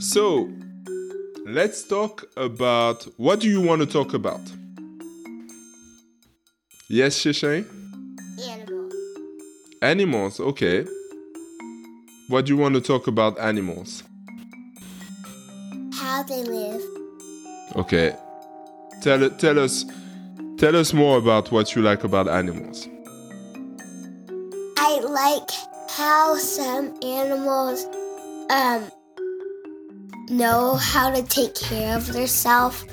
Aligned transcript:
So, 0.00 0.50
let's 1.44 1.82
talk 1.84 2.24
about 2.38 3.06
what 3.18 3.40
do 3.40 3.50
you 3.50 3.60
want 3.60 3.82
to 3.82 3.86
talk 3.86 4.14
about? 4.14 4.40
Yes, 6.88 7.18
Shishay? 7.18 7.66
Animal. 8.48 8.88
Animals, 9.82 10.40
okay. 10.40 10.86
What 12.28 12.46
do 12.46 12.54
you 12.54 12.56
want 12.56 12.76
to 12.76 12.80
talk 12.80 13.08
about 13.08 13.38
animals? 13.38 14.02
How 15.92 16.22
they 16.22 16.44
live. 16.44 16.82
Okay. 17.76 18.16
Tell 19.02 19.28
tell 19.28 19.58
us 19.58 19.84
tell 20.56 20.76
us 20.76 20.94
more 20.94 21.18
about 21.18 21.52
what 21.52 21.76
you 21.76 21.82
like 21.82 22.04
about 22.04 22.26
animals. 22.26 22.88
I 24.78 24.98
like 25.00 25.50
how 25.90 26.36
some 26.36 26.94
animals 27.02 27.84
um 28.48 28.90
know 30.30 30.76
how 30.76 31.10
to 31.10 31.22
take 31.22 31.54
care 31.54 31.96
of 31.96 32.12
themselves. 32.12 32.84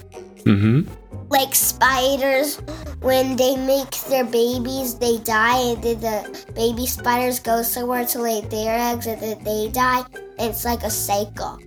Mm-hmm. 0.44 0.90
Like 1.30 1.54
spiders, 1.56 2.58
when 3.02 3.36
they 3.36 3.58
make 3.58 3.92
their 4.10 4.24
babies, 4.24 4.98
they 4.98 5.18
die, 5.20 5.60
and 5.60 5.84
then 5.84 6.00
the 6.00 6.54
baby 6.56 6.86
spiders 6.86 7.40
go 7.40 7.62
somewhere 7.64 8.06
to 8.06 8.22
lay 8.22 8.42
their 8.42 8.78
eggs, 8.80 9.08
and 9.08 9.22
then 9.22 9.44
they 9.44 9.70
die. 9.70 10.04
And 10.40 10.52
it's 10.52 10.64
like 10.64 10.84
a 10.84 10.90
cycle. 10.90 11.60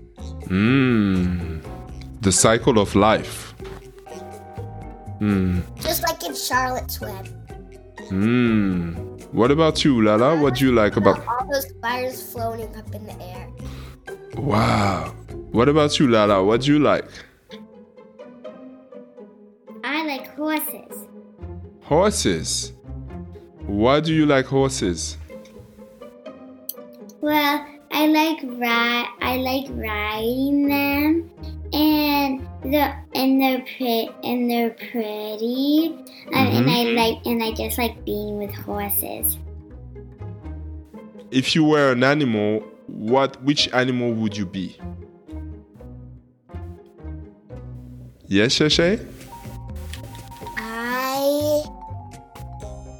Mm. 0.49 1.63
The 2.23 2.33
cycle 2.33 2.79
of 2.79 2.95
life. 2.95 3.55
Mm. 5.21 5.63
Just 5.83 6.02
like 6.02 6.25
in 6.25 6.35
Charlotte's 6.35 7.01
Web. 7.01 7.29
Mm. 8.09 9.11
What 9.33 9.51
about 9.51 9.85
you, 9.85 10.02
Lala? 10.02 10.41
What 10.41 10.57
do 10.57 10.65
you 10.65 10.73
like 10.73 10.97
about 10.97 11.25
All 11.29 11.47
those 11.52 11.69
spiders 11.69 12.33
floating 12.33 12.75
up 12.77 12.93
in 12.95 13.07
the 13.07 13.23
air. 13.23 13.49
Wow. 14.35 15.15
What 15.53 15.69
about 15.69 15.99
you, 15.99 16.07
Lala? 16.07 16.45
What 16.45 16.61
do 16.61 16.73
you 16.73 16.79
like? 16.79 17.11
I 19.83 20.07
like 20.07 20.29
horses. 20.37 21.09
Horses. 21.83 22.73
Why 23.66 23.99
do 23.99 24.15
you 24.15 24.27
like 24.27 24.47
horses? 24.47 25.16
Well, 27.21 27.66
I 27.91 28.07
like 28.07 28.43
ri- 28.43 29.09
I 29.21 29.37
like 29.39 29.66
riding 29.71 30.69
them, 30.69 31.30
and 31.73 32.46
the 32.63 32.95
and 33.15 33.41
they're 33.43 33.59
pretty 33.77 34.09
and 34.23 34.49
they're 34.49 34.71
pretty, 34.71 35.96
uh, 36.33 36.39
and 36.39 36.71
I 36.71 36.83
like 36.85 37.27
and 37.27 37.43
I 37.43 37.52
just 37.52 37.77
like 37.77 38.05
being 38.05 38.39
with 38.39 38.55
horses. 38.55 39.37
If 41.33 41.55
you 41.57 41.65
were 41.65 41.91
an 41.93 42.05
animal, 42.05 42.61
what 42.87 43.43
which 43.43 43.69
animal 43.73 44.13
would 44.15 44.37
you 44.37 44.46
be? 44.46 44.77
Yes, 48.31 48.55
Sheshe? 48.55 49.05
I 50.57 51.65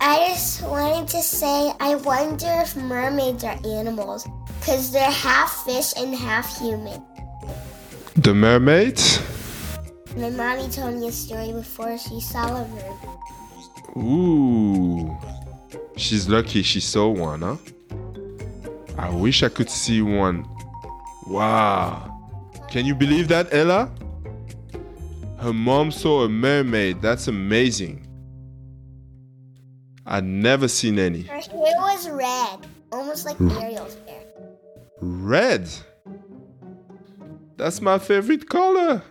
I 0.01 0.35
just 0.35 0.61
wanted 0.63 1.07
to 1.07 1.23
say 1.23 1.71
I 1.79 1.95
wonder 1.95 2.51
if 2.67 2.75
mermaids 2.75 3.45
are 3.45 3.57
animals 3.65 4.27
because 4.59 4.91
they're 4.91 5.09
half 5.09 5.65
fish 5.65 5.95
and 5.97 6.17
half 6.17 6.59
human. 6.59 7.01
The 8.17 8.35
mermaids? 8.35 9.23
My 10.17 10.31
mommy 10.31 10.69
told 10.69 10.97
me 10.99 11.07
a 11.07 11.13
story 11.13 11.53
before 11.53 11.97
she 11.97 12.19
saw 12.19 12.51
a 12.51 12.67
mermaid. 12.67 14.03
Ooh. 14.03 15.17
She's 15.97 16.29
lucky 16.29 16.63
she 16.63 16.81
saw 16.81 17.07
one, 17.07 17.43
huh? 17.43 17.57
I 18.99 19.11
wish 19.11 19.45
I 19.45 19.49
could 19.49 19.71
see 19.71 20.03
one. 20.03 20.45
Wow. 21.29 22.19
Can 22.69 22.85
you 22.85 22.97
believe 22.97 23.29
that, 23.29 23.55
Ella? 23.55 23.93
Her 25.41 25.55
mom 25.55 25.91
saw 25.91 26.25
a 26.25 26.29
mermaid. 26.29 27.01
That's 27.01 27.27
amazing. 27.27 28.07
I'd 30.05 30.25
never 30.25 30.69
seen 30.69 30.99
any. 30.99 31.23
Her 31.23 31.37
hair 31.37 31.75
was 31.79 32.11
red, 32.11 32.67
almost 32.93 33.25
like 33.25 33.41
Ariel's 33.41 33.97
hair. 34.07 34.23
Red. 35.01 35.71
That's 37.57 37.81
my 37.81 37.99
favorite 37.99 38.51
color. 38.51 39.03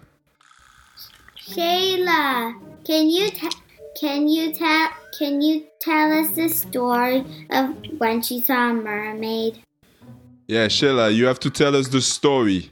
Shayla, 1.36 2.54
can 2.86 3.10
you 3.10 3.32
te- 3.32 3.50
can 4.00 4.28
you 4.28 4.54
tell 4.54 4.90
can 5.18 5.42
you 5.42 5.66
tell 5.80 6.12
us 6.12 6.30
the 6.36 6.48
story 6.48 7.26
of 7.50 7.76
when 7.98 8.22
she 8.22 8.40
saw 8.40 8.70
a 8.70 8.74
mermaid? 8.74 9.64
Yeah, 10.48 10.68
Shayla, 10.68 11.12
you 11.14 11.26
have 11.26 11.40
to 11.40 11.50
tell 11.50 11.76
us 11.76 11.88
the 11.88 12.02
story. 12.02 12.70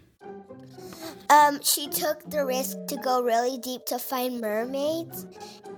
Um, 1.29 1.59
she 1.61 1.87
took 1.87 2.29
the 2.29 2.45
risk 2.45 2.77
to 2.87 2.95
go 2.97 3.21
really 3.21 3.57
deep 3.57 3.85
to 3.87 3.99
find 3.99 4.39
mermaids, 4.39 5.25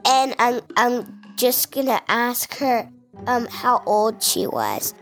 and 0.06 0.36
I'm 0.38 0.62
I'm 0.78 1.22
just 1.38 1.72
gonna 1.72 2.02
ask 2.08 2.56
her 2.58 2.90
um 3.26 3.48
how 3.48 3.82
old 3.86 4.22
she 4.22 4.46
was. 4.46 4.94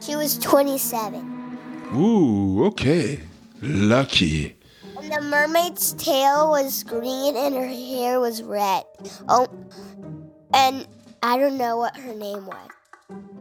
She 0.00 0.16
was 0.16 0.38
27. 0.38 1.58
Ooh, 1.94 2.64
okay. 2.66 3.20
Lucky. 3.60 4.56
And 4.96 5.12
the 5.12 5.20
mermaid's 5.20 5.92
tail 5.92 6.50
was 6.50 6.82
green 6.84 7.36
and 7.36 7.54
her 7.54 7.66
hair 7.66 8.18
was 8.18 8.42
red. 8.42 8.84
Oh, 9.28 9.46
and 10.54 10.88
I 11.22 11.36
don't 11.36 11.58
know 11.58 11.76
what 11.76 11.96
her 11.96 12.14
name 12.14 12.46
was. 12.46 12.70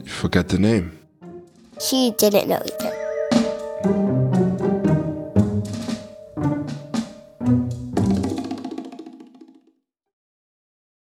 You 0.03 0.09
forgot 0.09 0.49
the 0.49 0.59
name. 0.59 0.99
She 1.79 2.13
didn't 2.17 2.49
know 2.49 2.61
either. 2.63 3.08